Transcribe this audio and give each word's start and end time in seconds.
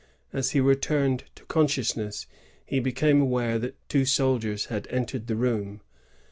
As 0.33 0.49
he 0.49 0.59
returned 0.59 1.25
to 1.35 1.45
consciousness, 1.45 2.25
he 2.65 2.79
became 2.79 3.21
aware 3.21 3.59
that 3.59 3.75
two 3.87 4.03
soldiers 4.03 4.65
had 4.65 4.87
entered 4.87 5.27
the 5.27 5.35
room. 5.35 5.81